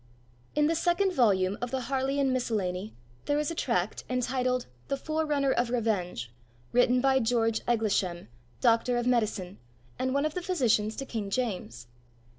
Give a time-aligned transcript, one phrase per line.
[0.55, 5.51] In the second volume of the Harleian Miscellany, there is a tract, entitled the Forerunner
[5.51, 6.33] of Revenge,
[6.71, 8.27] written by George Eglisham,
[8.61, 9.59] doctor of medicine,
[9.99, 11.85] and one of the physicians to King James.